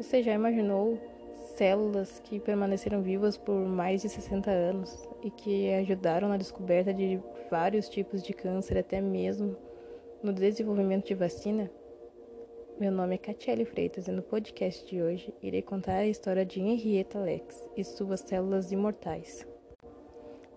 Você 0.00 0.22
já 0.22 0.32
imaginou 0.32 0.98
células 1.56 2.20
que 2.20 2.40
permaneceram 2.40 3.02
vivas 3.02 3.36
por 3.36 3.54
mais 3.54 4.00
de 4.00 4.08
60 4.08 4.50
anos 4.50 5.06
e 5.22 5.30
que 5.30 5.70
ajudaram 5.74 6.26
na 6.26 6.38
descoberta 6.38 6.94
de 6.94 7.20
vários 7.50 7.86
tipos 7.86 8.22
de 8.22 8.32
câncer, 8.32 8.78
até 8.78 8.98
mesmo 8.98 9.54
no 10.22 10.32
desenvolvimento 10.32 11.06
de 11.06 11.14
vacina? 11.14 11.70
Meu 12.80 12.90
nome 12.90 13.16
é 13.16 13.18
Catiele 13.18 13.66
Freitas 13.66 14.08
e 14.08 14.10
no 14.10 14.22
podcast 14.22 14.86
de 14.86 15.02
hoje 15.02 15.34
irei 15.42 15.60
contar 15.60 15.96
a 15.96 16.06
história 16.06 16.46
de 16.46 16.60
Henrietta 16.60 17.18
Lex 17.18 17.68
e 17.76 17.84
suas 17.84 18.20
células 18.20 18.72
imortais. 18.72 19.46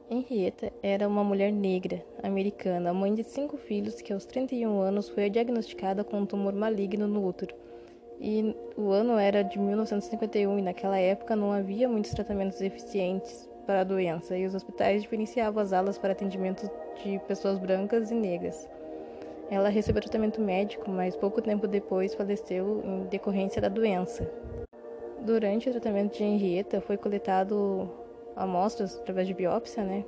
Henrietta 0.10 0.72
era 0.82 1.06
uma 1.06 1.24
mulher 1.24 1.52
negra, 1.52 2.02
americana, 2.24 2.94
mãe 2.94 3.14
de 3.14 3.26
cinco 3.26 3.58
filhos 3.58 4.02
que 4.02 4.14
aos 4.14 4.26
31 4.26 4.80
anos 4.80 5.10
foi 5.10 5.30
diagnosticada 5.30 6.02
com 6.02 6.22
um 6.22 6.26
tumor 6.26 6.54
maligno 6.54 7.10
no 7.10 7.28
útero. 7.28 7.63
E 8.26 8.56
o 8.78 8.92
ano 8.92 9.18
era 9.18 9.44
de 9.44 9.60
1951 9.60 10.58
e 10.58 10.62
naquela 10.62 10.98
época 10.98 11.36
não 11.36 11.52
havia 11.52 11.90
muitos 11.90 12.12
tratamentos 12.12 12.62
eficientes 12.62 13.50
para 13.68 13.82
a 13.82 13.84
doença 13.84 14.38
e 14.38 14.46
os 14.46 14.56
hospitais 14.56 15.02
diferenciavam 15.02 15.62
as 15.62 15.74
alas 15.74 15.98
para 15.98 16.14
atendimento 16.14 16.72
de 17.04 17.20
pessoas 17.28 17.60
brancas 17.60 18.12
e 18.12 18.16
negras. 18.16 18.70
Ela 19.52 19.68
recebeu 19.68 20.02
tratamento 20.02 20.40
médico, 20.40 20.90
mas 20.90 21.18
pouco 21.18 21.42
tempo 21.42 21.68
depois 21.68 22.16
faleceu 22.16 22.82
em 22.86 23.04
decorrência 23.08 23.62
da 23.62 23.68
doença. 23.68 24.26
Durante 25.20 25.68
o 25.68 25.72
tratamento 25.74 26.18
de 26.18 26.24
Henrietta, 26.24 26.80
foi 26.80 26.96
coletado 26.96 27.90
amostras 28.38 28.96
através 28.96 29.28
de 29.28 29.34
biópsia, 29.34 29.84
né? 29.84 30.06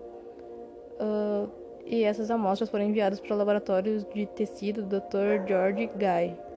Uh, 1.01 1.49
e 1.85 2.05
essas 2.05 2.31
amostras 2.31 2.69
foram 2.69 2.85
enviadas 2.85 3.19
para 3.19 3.35
o 3.35 3.37
laboratório 3.37 4.05
de 4.13 4.25
tecido 4.25 4.83
do 4.83 5.01
Dr. 5.01 5.45
George 5.45 5.87
Guy. 5.87 6.54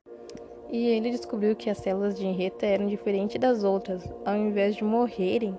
E 0.71 0.87
ele 0.89 1.11
descobriu 1.11 1.57
que 1.57 1.71
as 1.71 1.79
células 1.79 2.19
de 2.19 2.27
Henrietta 2.27 2.67
eram 2.67 2.87
diferentes 2.87 3.41
das 3.41 3.65
outras. 3.65 4.03
Ao 4.25 4.37
invés 4.37 4.77
de 4.77 4.85
morrerem, 4.85 5.57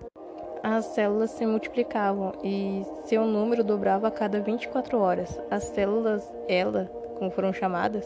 as 0.61 0.85
células 0.85 1.31
se 1.31 1.45
multiplicavam 1.45 2.33
e 2.43 2.83
seu 3.05 3.25
número 3.25 3.63
dobrava 3.63 4.07
a 4.07 4.11
cada 4.11 4.39
24 4.39 4.99
horas. 4.99 5.39
As 5.49 5.63
células, 5.63 6.31
ela, 6.47 6.85
como 7.17 7.31
foram 7.31 7.51
chamadas, 7.51 8.05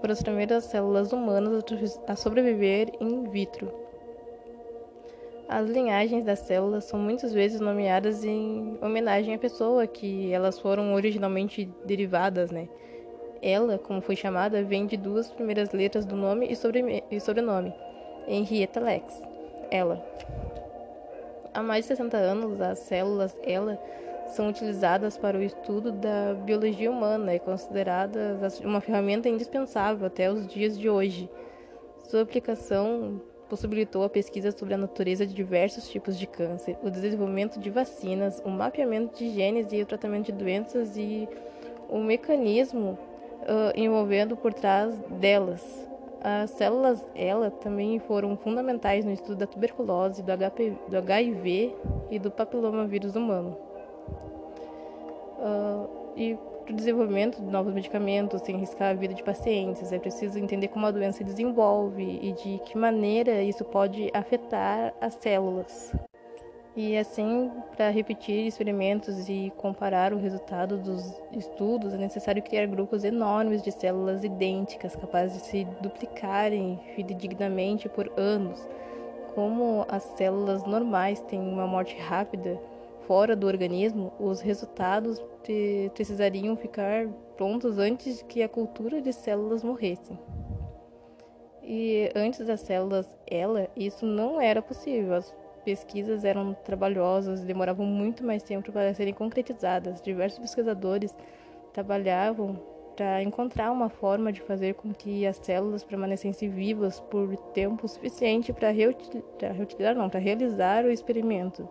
foram 0.00 0.12
as 0.12 0.22
primeiras 0.22 0.64
células 0.64 1.12
humanas 1.12 1.64
a 2.06 2.14
sobreviver 2.14 2.92
in 3.00 3.24
vitro. 3.30 3.72
As 5.48 5.68
linhagens 5.68 6.24
das 6.24 6.40
células 6.40 6.84
são 6.84 6.98
muitas 6.98 7.32
vezes 7.32 7.60
nomeadas 7.60 8.24
em 8.24 8.78
homenagem 8.82 9.34
à 9.34 9.38
pessoa 9.38 9.86
que 9.86 10.32
elas 10.32 10.58
foram 10.58 10.94
originalmente 10.94 11.70
derivadas, 11.86 12.50
né? 12.50 12.68
Ela, 13.42 13.78
como 13.78 14.00
foi 14.00 14.16
chamada, 14.16 14.62
vem 14.62 14.86
de 14.86 14.96
duas 14.96 15.30
primeiras 15.30 15.72
letras 15.72 16.04
do 16.04 16.16
nome 16.16 16.48
e, 17.10 17.20
sobrenome, 17.20 17.74
Henrietta 18.26 18.80
Lex, 18.80 19.22
ela. 19.70 20.04
Há 21.52 21.62
mais 21.62 21.84
de 21.84 21.88
60 21.88 22.16
anos, 22.16 22.60
as 22.60 22.78
células 22.80 23.36
ela 23.42 23.78
são 24.28 24.48
utilizadas 24.48 25.16
para 25.16 25.38
o 25.38 25.42
estudo 25.42 25.92
da 25.92 26.34
biologia 26.34 26.90
humana 26.90 27.34
e 27.34 27.38
consideradas 27.38 28.60
uma 28.60 28.80
ferramenta 28.80 29.28
indispensável 29.28 30.06
até 30.06 30.30
os 30.30 30.46
dias 30.46 30.78
de 30.78 30.88
hoje. 30.88 31.30
Sua 32.08 32.22
aplicação 32.22 33.20
possibilitou 33.48 34.02
a 34.02 34.08
pesquisa 34.08 34.50
sobre 34.50 34.74
a 34.74 34.78
natureza 34.78 35.26
de 35.26 35.34
diversos 35.34 35.88
tipos 35.88 36.18
de 36.18 36.26
câncer, 36.26 36.76
o 36.82 36.90
desenvolvimento 36.90 37.60
de 37.60 37.70
vacinas, 37.70 38.42
o 38.44 38.50
mapeamento 38.50 39.16
de 39.16 39.30
genes 39.30 39.72
e 39.72 39.82
o 39.82 39.86
tratamento 39.86 40.26
de 40.26 40.32
doenças 40.32 40.96
e 40.96 41.28
o 41.88 41.98
mecanismo 41.98 42.98
uh, 43.44 43.72
envolvendo 43.78 44.36
por 44.36 44.52
trás 44.52 44.94
delas. 45.20 45.62
As 46.22 46.50
células 46.50 47.04
ELA 47.14 47.50
também 47.50 47.98
foram 47.98 48.36
fundamentais 48.36 49.04
no 49.04 49.12
estudo 49.12 49.36
da 49.36 49.46
tuberculose, 49.46 50.22
do, 50.22 50.32
HP, 50.32 50.72
do 50.88 50.96
HIV 50.96 51.74
e 52.10 52.18
do 52.18 52.30
papilomavírus 52.30 53.14
humano. 53.14 53.56
Uh, 55.38 55.88
e 56.16 56.38
para 56.64 56.72
o 56.72 56.76
desenvolvimento 56.76 57.42
de 57.42 57.50
novos 57.50 57.74
medicamentos, 57.74 58.40
sem 58.40 58.56
riscar 58.56 58.92
a 58.92 58.94
vida 58.94 59.12
de 59.12 59.22
pacientes, 59.22 59.92
é 59.92 59.98
preciso 59.98 60.38
entender 60.38 60.68
como 60.68 60.86
a 60.86 60.90
doença 60.90 61.18
se 61.18 61.24
desenvolve 61.24 62.20
e 62.22 62.32
de 62.32 62.58
que 62.64 62.78
maneira 62.78 63.42
isso 63.42 63.62
pode 63.64 64.10
afetar 64.14 64.94
as 64.98 65.12
células. 65.14 65.92
E 66.76 66.96
assim, 66.98 67.52
para 67.76 67.88
repetir 67.90 68.46
experimentos 68.46 69.28
e 69.28 69.52
comparar 69.56 70.12
o 70.12 70.18
resultado 70.18 70.76
dos 70.76 71.14
estudos, 71.30 71.94
é 71.94 71.96
necessário 71.96 72.42
criar 72.42 72.66
grupos 72.66 73.04
enormes 73.04 73.62
de 73.62 73.70
células 73.70 74.24
idênticas, 74.24 74.96
capazes 74.96 75.40
de 75.40 75.46
se 75.46 75.64
duplicarem 75.80 76.80
fidedignamente 76.96 77.88
por 77.88 78.12
anos. 78.16 78.60
Como 79.36 79.86
as 79.88 80.02
células 80.16 80.64
normais 80.64 81.20
têm 81.20 81.40
uma 81.40 81.66
morte 81.66 81.96
rápida, 81.96 82.60
fora 83.06 83.36
do 83.36 83.46
organismo, 83.46 84.12
os 84.18 84.40
resultados 84.40 85.22
precisariam 85.94 86.56
ficar 86.56 87.06
prontos 87.36 87.78
antes 87.78 88.20
que 88.22 88.42
a 88.42 88.48
cultura 88.48 89.00
de 89.00 89.12
células 89.12 89.62
morresse. 89.62 90.18
E 91.62 92.10
antes 92.16 92.44
das 92.44 92.60
células 92.60 93.14
ela, 93.26 93.68
isso 93.76 94.04
não 94.04 94.40
era 94.40 94.60
possível. 94.60 95.14
As 95.14 95.43
pesquisas 95.64 96.24
eram 96.24 96.54
trabalhosas 96.54 97.42
e 97.42 97.46
demoravam 97.46 97.86
muito 97.86 98.24
mais 98.24 98.42
tempo 98.42 98.70
para 98.70 98.94
serem 98.94 99.14
concretizadas. 99.14 100.00
Diversos 100.00 100.38
pesquisadores 100.38 101.16
trabalhavam 101.72 102.60
para 102.94 103.22
encontrar 103.22 103.72
uma 103.72 103.88
forma 103.88 104.32
de 104.32 104.40
fazer 104.40 104.74
com 104.74 104.92
que 104.92 105.26
as 105.26 105.36
células 105.38 105.82
permanecessem 105.82 106.48
vivas 106.48 107.00
por 107.00 107.36
tempo 107.52 107.88
suficiente 107.88 108.52
para 108.52 108.70
reutilizar, 108.70 109.96
não, 109.96 110.08
para 110.08 110.20
realizar 110.20 110.84
o 110.84 110.90
experimento. 110.90 111.68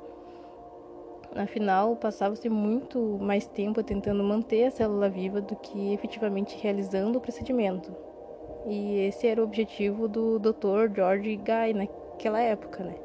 Afinal, 1.35 1.95
passava-se 1.95 2.47
muito 2.49 2.99
mais 3.19 3.47
tempo 3.47 3.81
tentando 3.81 4.23
manter 4.23 4.65
a 4.65 4.71
célula 4.71 5.09
viva 5.09 5.41
do 5.41 5.55
que 5.55 5.93
efetivamente 5.93 6.57
realizando 6.61 7.17
o 7.17 7.21
procedimento. 7.21 7.95
E 8.67 8.99
esse 9.07 9.27
era 9.27 9.41
o 9.41 9.43
objetivo 9.43 10.07
do 10.07 10.37
Dr. 10.37 10.93
George 10.93 11.37
Guy 11.37 11.73
naquela 11.73 12.39
época, 12.39 12.83
né? 12.83 12.95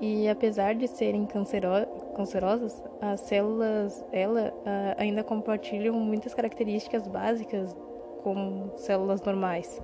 E 0.00 0.28
apesar 0.28 0.74
de 0.74 0.86
serem 0.86 1.26
cancero 1.26 1.68
cancerosas, 2.14 2.82
as 3.00 3.20
células 3.20 4.04
ela 4.12 4.52
ainda 4.96 5.24
compartilham 5.24 5.94
muitas 5.94 6.34
características 6.34 7.08
básicas 7.08 7.76
com 8.22 8.70
células 8.76 9.20
normais. 9.22 9.80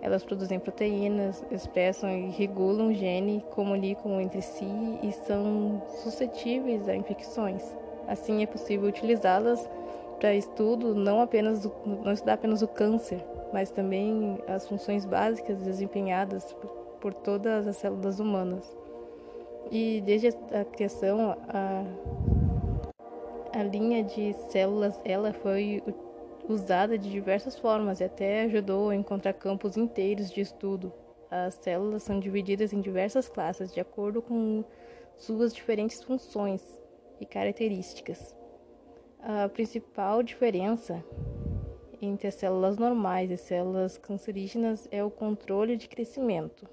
Elas 0.00 0.24
produzem 0.24 0.60
proteínas, 0.60 1.44
expressam 1.50 2.08
e 2.10 2.30
regulam 2.30 2.92
gene, 2.92 3.44
comunicam 3.50 4.20
entre 4.20 4.40
si 4.40 4.64
e 5.02 5.10
são 5.10 5.82
suscetíveis 6.02 6.88
a 6.88 6.94
infecções. 6.94 7.76
Assim, 8.06 8.42
é 8.42 8.46
possível 8.46 8.88
utilizá-las 8.88 9.68
para 10.20 10.34
estudo 10.34 10.94
não 10.94 11.20
apenas 11.20 11.62
do, 11.62 11.72
não 11.84 12.12
estudar 12.12 12.34
apenas 12.34 12.62
o 12.62 12.68
câncer, 12.68 13.24
mas 13.52 13.70
também 13.70 14.38
as 14.46 14.68
funções 14.68 15.04
básicas 15.04 15.60
desempenhadas 15.62 16.52
por, 16.54 16.70
por 17.00 17.14
todas 17.14 17.66
as 17.66 17.76
células 17.76 18.20
humanas. 18.20 18.77
E 19.70 20.00
desde 20.00 20.28
a 20.28 20.64
criação, 20.64 21.36
a, 21.48 21.84
a 23.52 23.62
linha 23.62 24.02
de 24.02 24.32
células 24.50 24.98
ela 25.04 25.32
foi 25.32 25.82
usada 26.48 26.96
de 26.96 27.10
diversas 27.10 27.58
formas 27.58 28.00
e 28.00 28.04
até 28.04 28.42
ajudou 28.44 28.88
a 28.88 28.96
encontrar 28.96 29.34
campos 29.34 29.76
inteiros 29.76 30.30
de 30.30 30.40
estudo. 30.40 30.92
As 31.30 31.54
células 31.54 32.02
são 32.02 32.18
divididas 32.18 32.72
em 32.72 32.80
diversas 32.80 33.28
classes 33.28 33.72
de 33.72 33.80
acordo 33.80 34.22
com 34.22 34.64
suas 35.16 35.54
diferentes 35.54 36.02
funções 36.02 36.62
e 37.20 37.26
características. 37.26 38.34
A 39.20 39.48
principal 39.48 40.22
diferença 40.22 41.04
entre 42.00 42.28
as 42.28 42.34
células 42.36 42.78
normais 42.78 43.30
e 43.30 43.36
células 43.36 43.98
cancerígenas 43.98 44.88
é 44.90 45.04
o 45.04 45.10
controle 45.10 45.76
de 45.76 45.88
crescimento. 45.88 46.66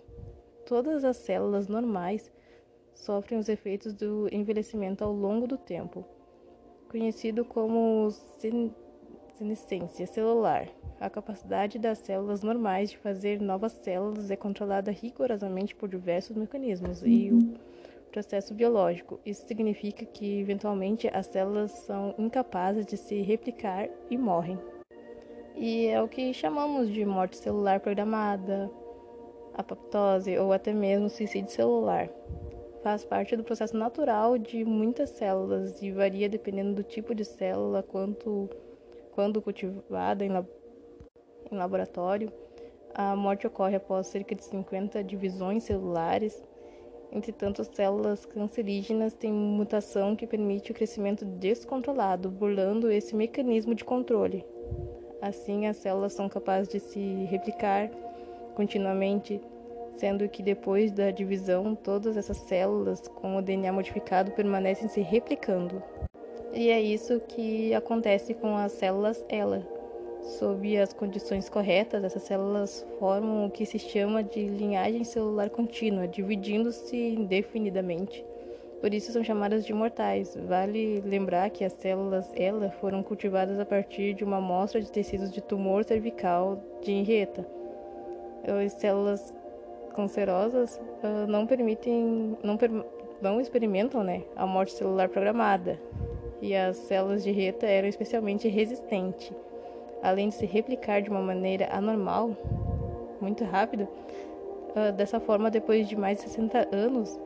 Todas 0.66 1.04
as 1.04 1.18
células 1.18 1.68
normais 1.68 2.32
sofrem 2.96 3.38
os 3.38 3.50
efeitos 3.50 3.94
do 3.94 4.28
envelhecimento 4.32 5.04
ao 5.04 5.14
longo 5.14 5.46
do 5.46 5.58
tempo, 5.58 6.04
conhecido 6.90 7.46
como 7.46 8.10
senescência 9.38 10.08
celular. 10.08 10.68
A 11.00 11.10
capacidade 11.10 11.78
das 11.78 12.00
células 12.00 12.42
normais 12.42 12.90
de 12.90 12.98
fazer 12.98 13.40
novas 13.42 13.74
células 13.74 14.32
é 14.32 14.36
controlada 14.36 14.92
rigorosamente 14.92 15.76
por 15.76 15.90
diversos 15.90 16.36
mecanismos 16.38 17.04
e 17.04 17.32
o 17.32 17.54
processo 18.12 18.54
biológico. 18.54 19.20
Isso 19.26 19.46
significa 19.46 20.06
que, 20.06 20.40
eventualmente, 20.40 21.10
as 21.14 21.26
células 21.26 21.72
são 21.72 22.16
incapazes 22.18 22.86
de 22.86 22.96
se 22.96 23.22
replicar 23.22 23.90
e 24.10 24.18
morrem. 24.18 24.58
E 25.54 25.88
é 25.88 26.02
o 26.02 26.08
que 26.08 26.34
chamamos 26.34 26.90
de 26.90 27.06
morte 27.06 27.38
celular 27.38 27.82
programada, 27.82 28.72
apoptose 29.54 30.38
ou 30.38 30.54
até 30.54 30.74
mesmo 30.74 31.10
suicídio 31.10 31.52
celular. 31.52 32.10
Faz 32.86 33.04
parte 33.04 33.36
do 33.36 33.44
processo 33.44 33.76
natural 33.76 34.38
de 34.38 34.64
muitas 34.64 35.10
células 35.10 35.82
e 35.82 35.90
varia 35.90 36.30
dependendo 36.30 36.76
do 36.76 36.84
tipo 36.84 37.16
de 37.16 37.26
célula, 37.26 37.82
quanto 37.82 38.48
quando 39.12 39.42
cultivada 39.42 40.24
em, 40.24 40.30
lab 40.30 40.48
em 41.52 41.56
laboratório, 41.56 42.32
A 42.94 43.16
morte 43.16 43.48
ocorre 43.48 43.76
após 43.76 44.06
cerca 44.06 44.36
de 44.36 44.44
50 44.44 45.04
divisões 45.04 45.64
celulares. 45.64 46.44
Entretanto, 47.12 47.60
as 47.60 47.70
células 47.70 48.24
cancerígenas 48.24 49.16
têm 49.16 49.34
mutação 49.34 50.16
que 50.16 50.28
permite 50.28 50.72
o 50.72 50.76
crescimento 50.76 51.26
descontrolado, 51.26 52.30
burlando 52.30 52.92
esse 52.92 53.16
mecanismo 53.16 53.74
de 53.74 53.84
controle. 53.84 54.46
Assim, 55.24 55.66
as 55.66 55.78
células 55.78 56.14
são 56.14 56.30
capazes 56.30 56.72
de 56.72 56.80
se 56.80 57.00
replicar 57.32 57.90
continuamente, 58.54 59.42
sendo 59.98 60.28
que 60.28 60.44
depois 60.44 60.92
da 60.92 61.12
divisão, 61.12 61.76
todas 61.76 62.18
essas 62.18 62.38
células 62.38 63.08
com 63.08 63.38
o 63.38 63.42
DNA 63.42 63.72
modificado 63.72 64.32
permanecem 64.32 64.88
se 64.88 65.02
replicando. 65.02 65.82
E 66.54 66.70
é 66.70 66.82
isso 66.82 67.20
que 67.20 67.74
acontece 67.74 68.34
com 68.34 68.56
as 68.56 68.72
células 68.72 69.24
ELA. 69.30 69.62
Sob 70.22 70.78
as 70.78 70.92
condições 70.92 71.50
corretas, 71.50 72.04
essas 72.04 72.24
células 72.24 72.86
formam 72.98 73.46
o 73.46 73.52
que 73.52 73.66
se 73.66 73.78
chama 73.78 74.24
de 74.24 74.48
linhagem 74.48 75.04
celular 75.04 75.50
contínua, 75.50 76.08
dividindo-se 76.08 76.96
indefinidamente. 76.96 78.26
Por 78.82 78.94
isso 78.94 79.12
são 79.12 79.24
chamadas 79.24 79.66
de 79.66 79.74
mortais. 79.74 80.36
Vale 80.48 81.02
lembrar 81.02 81.50
que 81.50 81.64
as 81.64 81.74
células 81.74 82.32
ELA 82.36 82.72
foram 82.80 83.04
cultivadas 83.04 83.60
a 83.60 83.66
partir 83.66 84.14
de 84.14 84.24
uma 84.24 84.38
amostra 84.38 84.82
de 84.82 84.92
tecidos 84.92 85.32
de 85.32 85.42
tumor 85.42 85.84
cervical 85.84 86.60
de 86.82 86.92
Henrietta. 86.92 87.46
As 88.64 88.74
células 88.74 89.34
cancerosas 89.96 90.80
uh, 91.04 91.26
não 91.28 91.48
permitem, 91.48 92.38
não, 92.44 92.58
per, 92.58 92.70
não 93.22 93.40
experimentam 93.40 94.04
né, 94.04 94.24
a 94.36 94.46
morte 94.46 94.74
celular 94.74 95.10
programada. 95.10 95.80
E 96.42 96.54
as 96.56 96.76
células 96.78 97.24
de 97.24 97.32
Reta 97.32 97.66
eram 97.66 97.88
especialmente 97.88 98.48
resistentes. 98.48 99.32
Além 100.04 100.30
de 100.30 100.36
se 100.36 100.46
replicar 100.46 101.02
de 101.02 101.10
uma 101.10 101.22
maneira 101.22 101.70
anormal, 101.72 102.36
muito 103.22 103.44
rápido, 103.46 103.88
uh, 104.76 104.92
dessa 104.92 105.20
forma, 105.20 105.50
depois 105.50 105.88
de 105.88 105.96
mais 105.96 106.18
de 106.18 106.26
60 106.26 106.76
anos, 106.76 107.20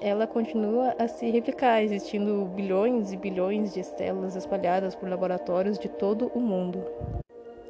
ela 0.00 0.26
continua 0.26 0.94
a 0.98 1.06
se 1.08 1.28
replicar, 1.30 1.82
existindo 1.82 2.44
bilhões 2.54 3.12
e 3.12 3.16
bilhões 3.16 3.74
de 3.74 3.82
células 3.84 4.36
espalhadas 4.36 4.94
por 4.94 5.08
laboratórios 5.08 5.78
de 5.78 5.88
todo 5.88 6.30
o 6.34 6.40
mundo. 6.40 6.82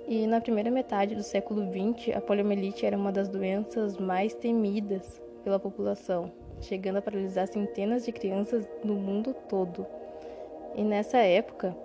E 0.06 0.26
na 0.26 0.40
primeira 0.40 0.70
metade 0.70 1.14
do 1.14 1.22
século 1.22 1.62
XX, 1.62 2.16
a 2.16 2.20
poliomielite 2.20 2.84
era 2.84 2.96
uma 2.96 3.12
das 3.12 3.28
doenças 3.28 3.96
mais 3.96 4.34
temidas 4.34 5.22
pela 5.44 5.58
população, 5.58 6.30
chegando 6.60 6.96
a 6.96 7.02
paralisar 7.02 7.46
centenas 7.46 8.04
de 8.04 8.12
crianças 8.12 8.68
no 8.84 8.94
mundo 8.94 9.34
todo. 9.48 9.86
E 10.74 10.82
nessa 10.82 11.18
época, 11.18 11.76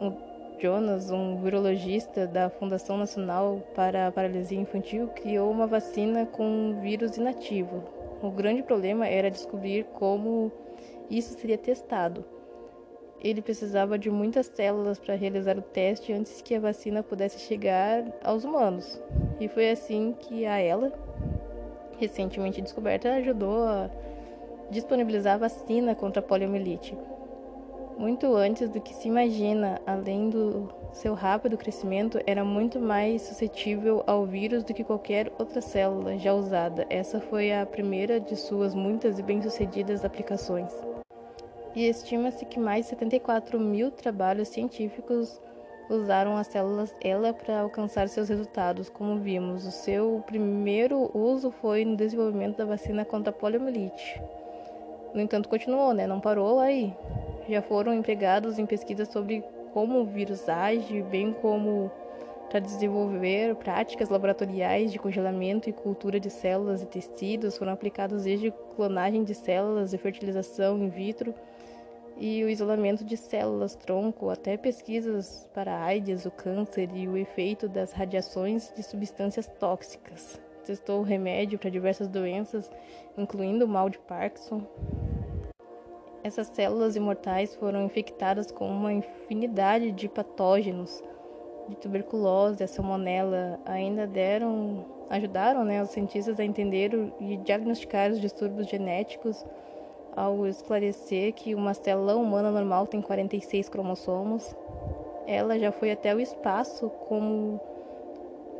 o 0.00 0.12
Jonas, 0.60 1.10
um 1.10 1.42
virologista 1.42 2.26
da 2.26 2.48
Fundação 2.48 2.96
Nacional 2.96 3.60
para 3.74 4.06
a 4.06 4.12
Paralisia 4.12 4.58
Infantil, 4.58 5.08
criou 5.08 5.50
uma 5.50 5.66
vacina 5.66 6.26
com 6.26 6.44
um 6.44 6.80
vírus 6.80 7.16
inativo. 7.16 7.82
O 8.22 8.30
grande 8.30 8.62
problema 8.62 9.06
era 9.06 9.30
descobrir 9.30 9.84
como 9.94 10.50
isso 11.10 11.34
seria 11.38 11.58
testado 11.58 12.37
ele 13.20 13.42
precisava 13.42 13.98
de 13.98 14.10
muitas 14.10 14.46
células 14.46 14.98
para 14.98 15.14
realizar 15.14 15.58
o 15.58 15.62
teste 15.62 16.12
antes 16.12 16.40
que 16.40 16.54
a 16.54 16.60
vacina 16.60 17.02
pudesse 17.02 17.40
chegar 17.40 18.04
aos 18.22 18.44
humanos. 18.44 19.00
E 19.40 19.48
foi 19.48 19.70
assim 19.70 20.14
que 20.18 20.46
a 20.46 20.58
ela, 20.58 20.92
recentemente 21.98 22.62
descoberta, 22.62 23.14
ajudou 23.14 23.64
a 23.64 23.90
disponibilizar 24.70 25.34
a 25.34 25.38
vacina 25.38 25.94
contra 25.94 26.20
a 26.20 26.22
poliomielite. 26.22 26.96
Muito 27.96 28.32
antes 28.36 28.68
do 28.68 28.80
que 28.80 28.94
se 28.94 29.08
imagina, 29.08 29.80
além 29.84 30.30
do 30.30 30.72
seu 30.92 31.14
rápido 31.14 31.58
crescimento, 31.58 32.20
era 32.24 32.44
muito 32.44 32.78
mais 32.78 33.22
suscetível 33.22 34.04
ao 34.06 34.24
vírus 34.24 34.62
do 34.62 34.72
que 34.72 34.84
qualquer 34.84 35.32
outra 35.36 35.60
célula 35.60 36.16
já 36.16 36.32
usada. 36.32 36.86
Essa 36.88 37.20
foi 37.20 37.52
a 37.52 37.66
primeira 37.66 38.20
de 38.20 38.36
suas 38.36 38.72
muitas 38.72 39.18
e 39.18 39.22
bem-sucedidas 39.22 40.04
aplicações 40.04 40.72
e 41.78 41.88
estima-se 41.88 42.44
que 42.44 42.58
mais 42.58 42.86
de 42.86 42.90
74 42.90 43.60
mil 43.60 43.92
trabalhos 43.92 44.48
científicos 44.48 45.40
usaram 45.88 46.36
as 46.36 46.48
células 46.48 46.92
ELA 47.00 47.32
para 47.32 47.60
alcançar 47.60 48.08
seus 48.08 48.28
resultados, 48.28 48.88
como 48.88 49.20
vimos. 49.20 49.64
O 49.64 49.70
seu 49.70 50.20
primeiro 50.26 51.08
uso 51.16 51.52
foi 51.52 51.84
no 51.84 51.96
desenvolvimento 51.96 52.56
da 52.56 52.64
vacina 52.64 53.04
contra 53.04 53.30
a 53.30 53.32
poliomielite. 53.32 54.20
No 55.14 55.20
entanto, 55.20 55.48
continuou, 55.48 55.94
né? 55.94 56.04
Não 56.04 56.18
parou 56.18 56.58
aí. 56.58 56.92
Já 57.48 57.62
foram 57.62 57.94
empregados 57.94 58.58
em 58.58 58.66
pesquisas 58.66 59.06
sobre 59.06 59.44
como 59.72 60.00
o 60.00 60.04
vírus 60.04 60.48
age, 60.48 61.00
bem 61.02 61.32
como 61.32 61.92
para 62.50 62.58
desenvolver 62.58 63.54
práticas 63.54 64.08
laboratoriais 64.08 64.90
de 64.90 64.98
congelamento 64.98 65.70
e 65.70 65.72
cultura 65.72 66.18
de 66.18 66.28
células 66.28 66.82
e 66.82 66.86
tecidos. 66.86 67.56
Foram 67.56 67.72
aplicados 67.72 68.24
desde 68.24 68.52
clonagem 68.74 69.22
de 69.22 69.32
células 69.32 69.92
e 69.92 69.98
fertilização 69.98 70.76
in 70.76 70.88
vitro 70.88 71.32
e 72.18 72.42
o 72.42 72.48
isolamento 72.48 73.04
de 73.04 73.16
células 73.16 73.76
tronco, 73.76 74.28
até 74.28 74.56
pesquisas 74.56 75.48
para 75.54 75.72
a 75.72 75.84
AIDS, 75.84 76.26
o 76.26 76.30
câncer 76.30 76.90
e 76.92 77.06
o 77.06 77.16
efeito 77.16 77.68
das 77.68 77.92
radiações 77.92 78.72
de 78.74 78.82
substâncias 78.82 79.46
tóxicas. 79.46 80.40
Testou 80.64 81.02
remédio 81.02 81.58
para 81.58 81.70
diversas 81.70 82.08
doenças, 82.08 82.70
incluindo 83.16 83.64
o 83.64 83.68
mal 83.68 83.88
de 83.88 83.98
Parkinson. 84.00 84.62
Essas 86.24 86.48
células 86.48 86.96
imortais 86.96 87.54
foram 87.54 87.86
infectadas 87.86 88.50
com 88.50 88.68
uma 88.68 88.92
infinidade 88.92 89.92
de 89.92 90.08
patógenos, 90.08 91.02
de 91.68 91.76
tuberculose, 91.76 92.64
a 92.64 92.66
salmonela, 92.66 93.60
ainda 93.64 94.06
deram, 94.06 94.84
ajudaram 95.08 95.64
né, 95.64 95.80
os 95.80 95.90
cientistas 95.90 96.40
a 96.40 96.44
entender 96.44 96.90
e 97.20 97.36
diagnosticar 97.36 98.10
os 98.10 98.20
distúrbios 98.20 98.66
genéticos 98.66 99.44
ao 100.14 100.46
esclarecer 100.46 101.32
que 101.32 101.54
uma 101.54 101.74
célula 101.74 102.16
humana 102.16 102.50
normal 102.50 102.86
tem 102.86 103.00
46 103.00 103.68
cromossomos. 103.68 104.54
Ela 105.26 105.58
já 105.58 105.70
foi 105.70 105.90
até 105.90 106.14
o 106.14 106.20
espaço, 106.20 106.88
como 107.08 107.60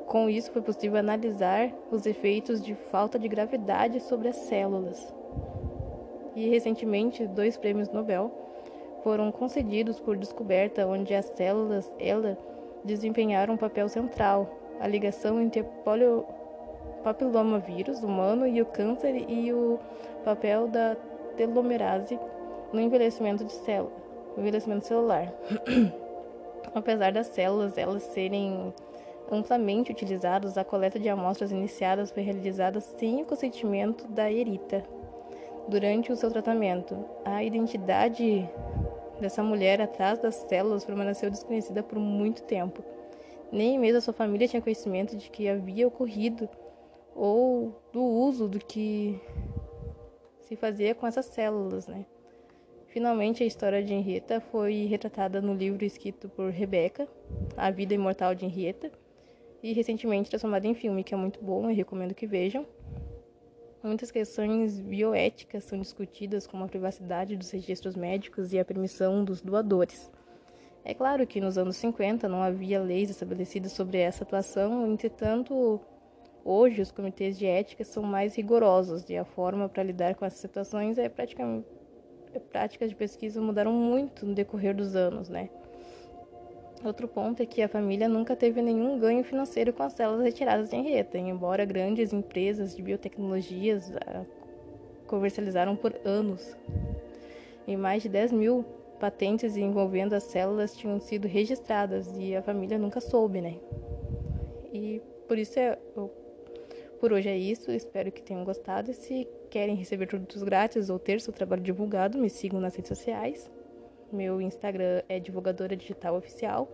com 0.06 0.28
isso 0.28 0.50
foi 0.50 0.62
possível 0.62 0.98
analisar 0.98 1.70
os 1.90 2.06
efeitos 2.06 2.62
de 2.62 2.74
falta 2.74 3.18
de 3.18 3.28
gravidade 3.28 4.00
sobre 4.00 4.28
as 4.28 4.36
células. 4.36 5.12
E 6.34 6.48
recentemente, 6.48 7.26
dois 7.26 7.56
prêmios 7.56 7.90
Nobel 7.90 8.30
foram 9.02 9.30
concedidos 9.30 10.00
por 10.00 10.16
descoberta 10.16 10.86
onde 10.86 11.14
as 11.14 11.26
células 11.26 11.92
ela 11.98 12.38
desempenharam 12.84 13.54
um 13.54 13.58
papel 13.58 13.88
central, 13.88 14.48
a 14.80 14.86
ligação 14.86 15.40
entre 15.40 15.62
polio 15.84 16.24
papilomavírus 17.02 18.02
humano 18.02 18.46
e 18.46 18.60
o 18.60 18.66
câncer 18.66 19.14
e 19.28 19.52
o 19.52 19.78
papel 20.24 20.68
da 20.68 20.96
telomerase 21.38 22.18
no 22.72 22.80
envelhecimento 22.80 23.44
de 23.44 23.52
célula, 23.52 23.92
envelhecimento 24.36 24.86
celular. 24.86 25.32
Apesar 26.74 27.12
das 27.12 27.28
células 27.28 27.78
elas 27.78 28.02
serem 28.02 28.74
amplamente 29.30 29.92
utilizadas, 29.92 30.58
a 30.58 30.64
coleta 30.64 30.98
de 30.98 31.08
amostras 31.08 31.52
iniciadas 31.52 32.10
foi 32.10 32.22
realizada 32.22 32.80
sem 32.80 33.22
o 33.22 33.24
consentimento 33.24 34.06
da 34.08 34.30
erita. 34.30 34.84
Durante 35.68 36.10
o 36.10 36.16
seu 36.16 36.30
tratamento, 36.30 36.96
a 37.24 37.44
identidade 37.44 38.48
dessa 39.20 39.42
mulher 39.42 39.80
atrás 39.80 40.18
das 40.18 40.34
células 40.34 40.84
permaneceu 40.84 41.30
desconhecida 41.30 41.82
por 41.82 41.98
muito 41.98 42.42
tempo. 42.42 42.82
Nem 43.52 43.78
mesmo 43.78 43.98
a 43.98 44.00
sua 44.00 44.14
família 44.14 44.48
tinha 44.48 44.62
conhecimento 44.62 45.16
de 45.16 45.30
que 45.30 45.48
havia 45.48 45.86
ocorrido 45.86 46.48
ou 47.14 47.74
do 47.92 48.02
uso 48.02 48.48
do 48.48 48.58
que 48.58 49.20
se 50.48 50.56
fazia 50.56 50.94
com 50.94 51.06
essas 51.06 51.26
células, 51.26 51.86
né? 51.86 52.06
Finalmente, 52.86 53.42
a 53.42 53.46
história 53.46 53.84
de 53.84 53.92
Henrietta 53.92 54.40
foi 54.40 54.86
retratada 54.86 55.42
no 55.42 55.52
livro 55.52 55.84
escrito 55.84 56.26
por 56.30 56.50
Rebecca, 56.50 57.06
A 57.54 57.70
Vida 57.70 57.92
Imortal 57.92 58.34
de 58.34 58.46
Henrietta, 58.46 58.90
e 59.62 59.74
recentemente 59.74 60.30
transformada 60.30 60.66
em 60.66 60.72
filme, 60.72 61.04
que 61.04 61.12
é 61.12 61.16
muito 61.18 61.38
bom 61.44 61.70
e 61.70 61.74
recomendo 61.74 62.14
que 62.14 62.26
vejam. 62.26 62.64
Muitas 63.82 64.10
questões 64.10 64.80
bioéticas 64.80 65.64
são 65.64 65.78
discutidas, 65.78 66.46
como 66.46 66.64
a 66.64 66.68
privacidade 66.68 67.36
dos 67.36 67.50
registros 67.50 67.94
médicos 67.94 68.54
e 68.54 68.58
a 68.58 68.64
permissão 68.64 69.22
dos 69.22 69.42
doadores. 69.42 70.10
É 70.82 70.94
claro 70.94 71.26
que 71.26 71.42
nos 71.42 71.58
anos 71.58 71.76
50 71.76 72.26
não 72.26 72.42
havia 72.42 72.80
leis 72.80 73.10
estabelecidas 73.10 73.72
sobre 73.72 73.98
essa 73.98 74.24
atuação, 74.24 74.90
entretanto, 74.90 75.78
Hoje, 76.44 76.80
os 76.80 76.90
comitês 76.90 77.38
de 77.38 77.46
ética 77.46 77.84
são 77.84 78.02
mais 78.02 78.34
rigorosos 78.36 79.08
e 79.10 79.16
a 79.16 79.24
forma 79.24 79.68
para 79.68 79.82
lidar 79.82 80.14
com 80.14 80.24
essas 80.24 80.40
situações 80.40 80.98
é 80.98 81.08
praticamente 81.08 81.66
é, 82.32 82.38
práticas 82.38 82.90
de 82.90 82.96
pesquisa 82.96 83.40
mudaram 83.40 83.72
muito 83.72 84.26
no 84.26 84.34
decorrer 84.34 84.74
dos 84.74 84.94
anos, 84.94 85.28
né? 85.28 85.48
Outro 86.84 87.08
ponto 87.08 87.42
é 87.42 87.46
que 87.46 87.60
a 87.60 87.68
família 87.68 88.08
nunca 88.08 88.36
teve 88.36 88.62
nenhum 88.62 88.98
ganho 88.98 89.24
financeiro 89.24 89.72
com 89.72 89.82
as 89.82 89.94
células 89.94 90.24
retiradas 90.24 90.70
de 90.70 90.76
Henrietta, 90.76 91.18
embora 91.18 91.64
grandes 91.64 92.12
empresas 92.12 92.76
de 92.76 92.82
biotecnologias 92.82 93.92
ah, 94.06 94.24
comercializaram 95.06 95.74
por 95.74 95.92
anos. 96.04 96.56
E 97.66 97.76
mais 97.76 98.02
de 98.02 98.08
10 98.08 98.32
mil 98.32 98.64
patentes 99.00 99.56
envolvendo 99.56 100.12
as 100.12 100.24
células 100.24 100.76
tinham 100.76 101.00
sido 101.00 101.26
registradas 101.26 102.16
e 102.16 102.36
a 102.36 102.42
família 102.42 102.78
nunca 102.78 103.00
soube, 103.00 103.40
né? 103.40 103.56
E 104.72 105.02
Por 105.26 105.36
isso 105.36 105.58
é, 105.58 105.78
eu, 105.96 106.10
por 106.98 107.12
hoje 107.12 107.28
é 107.28 107.36
isso. 107.36 107.70
Espero 107.70 108.12
que 108.12 108.22
tenham 108.22 108.44
gostado. 108.44 108.90
E 108.90 108.94
se 108.94 109.26
querem 109.50 109.76
receber 109.76 110.06
produtos 110.06 110.42
grátis 110.42 110.90
ou 110.90 110.98
ter 110.98 111.20
seu 111.20 111.32
trabalho 111.32 111.62
divulgado, 111.62 112.18
me 112.18 112.28
sigam 112.28 112.60
nas 112.60 112.74
redes 112.74 112.88
sociais. 112.88 113.50
Meu 114.12 114.40
Instagram 114.40 115.02
é 115.08 115.18
divulgadora 115.18 115.76
digital 115.76 116.16
oficial. 116.16 116.68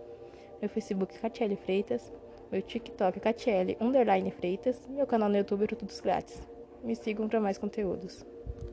Meu 0.61 0.69
Facebook 0.69 1.15
é 1.15 1.19
Catiele 1.19 1.55
Freitas. 1.55 2.11
Meu 2.51 2.61
TikTok 2.61 3.17
é 3.17 3.21
Catiele 3.21 3.77
Underline 3.79 4.31
Freitas. 4.31 4.87
Meu 4.87 5.05
canal 5.05 5.29
no 5.29 5.37
YouTube 5.37 5.63
é 5.63 5.67
Produtos 5.67 5.99
Grátis. 5.99 6.47
Me 6.83 6.95
sigam 6.95 7.27
para 7.27 7.39
mais 7.39 7.57
conteúdos. 7.57 8.25